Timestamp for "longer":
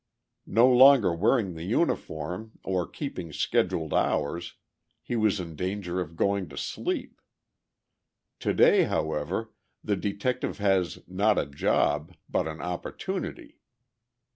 0.67-1.13